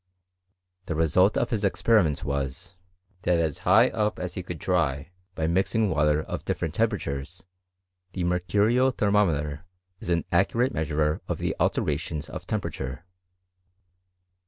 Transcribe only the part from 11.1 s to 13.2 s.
of the alterations of temperatnie.